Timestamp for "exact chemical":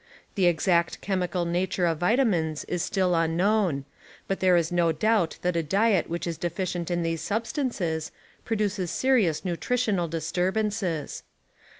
0.47-1.45